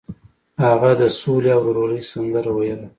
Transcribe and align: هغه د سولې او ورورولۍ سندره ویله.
هغه 0.63 0.91
د 1.01 1.03
سولې 1.19 1.49
او 1.55 1.61
ورورولۍ 1.65 2.01
سندره 2.11 2.51
ویله. 2.53 2.87